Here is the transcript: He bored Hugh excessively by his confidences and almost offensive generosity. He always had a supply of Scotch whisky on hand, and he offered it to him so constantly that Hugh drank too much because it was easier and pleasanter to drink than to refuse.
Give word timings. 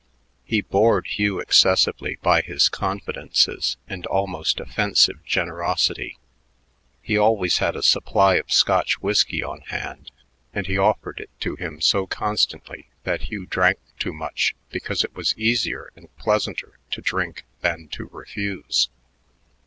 He 0.45 0.61
bored 0.61 1.05
Hugh 1.05 1.39
excessively 1.39 2.17
by 2.23 2.41
his 2.41 2.69
confidences 2.69 3.77
and 3.87 4.07
almost 4.07 4.59
offensive 4.59 5.23
generosity. 5.23 6.17
He 7.03 7.19
always 7.19 7.59
had 7.59 7.75
a 7.75 7.83
supply 7.83 8.37
of 8.37 8.51
Scotch 8.51 8.99
whisky 9.03 9.43
on 9.43 9.61
hand, 9.67 10.09
and 10.55 10.65
he 10.65 10.75
offered 10.75 11.19
it 11.19 11.29
to 11.41 11.55
him 11.55 11.81
so 11.81 12.07
constantly 12.07 12.87
that 13.03 13.29
Hugh 13.29 13.45
drank 13.45 13.77
too 13.99 14.11
much 14.11 14.55
because 14.71 15.03
it 15.03 15.13
was 15.15 15.37
easier 15.37 15.91
and 15.95 16.07
pleasanter 16.17 16.79
to 16.89 17.01
drink 17.01 17.43
than 17.61 17.87
to 17.89 18.05
refuse. 18.07 18.89